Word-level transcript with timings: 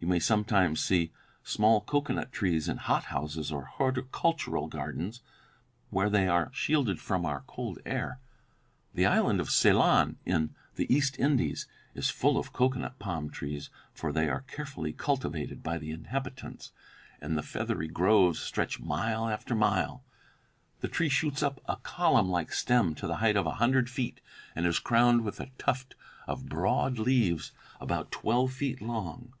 You 0.00 0.08
may 0.08 0.18
sometimes 0.18 0.80
see 0.80 1.12
small 1.42 1.82
cocoanut 1.82 2.32
trees 2.32 2.70
in 2.70 2.78
hothouses 2.78 3.52
or 3.52 3.66
horticultural 3.66 4.66
gardens, 4.66 5.20
where 5.90 6.08
they 6.08 6.26
are 6.26 6.50
shielded 6.54 6.98
from 6.98 7.26
our 7.26 7.42
cold 7.46 7.78
air. 7.84 8.18
The 8.94 9.04
island 9.04 9.40
of 9.40 9.50
Ceylon, 9.50 10.16
in 10.24 10.54
the 10.76 10.90
East 10.90 11.18
Indies, 11.18 11.66
is 11.94 12.08
full 12.08 12.38
of 12.38 12.54
cocoanut 12.54 12.98
palm 12.98 13.28
trees, 13.28 13.68
for 13.92 14.10
they 14.10 14.30
are 14.30 14.40
carefully 14.40 14.94
cultivated 14.94 15.62
by 15.62 15.76
the 15.76 15.90
inhabitants, 15.90 16.72
and 17.20 17.36
the 17.36 17.42
feathery 17.42 17.88
groves 17.88 18.38
stretch 18.38 18.80
mile 18.80 19.28
after 19.28 19.54
mile. 19.54 20.02
The 20.80 20.88
tree 20.88 21.10
shoots 21.10 21.42
up 21.42 21.60
a 21.68 21.76
column 21.76 22.30
like 22.30 22.54
stem 22.54 22.94
to 22.94 23.06
the 23.06 23.16
height 23.16 23.36
of 23.36 23.44
a 23.44 23.56
hundred 23.60 23.90
feet, 23.90 24.22
and 24.56 24.64
is 24.64 24.78
crowned 24.78 25.24
with 25.24 25.38
a 25.40 25.50
tuft 25.58 25.94
of 26.26 26.48
broad 26.48 26.98
leaves 26.98 27.52
about 27.78 28.10
twelve 28.10 28.54
feet 28.54 28.80
long. 28.80 29.34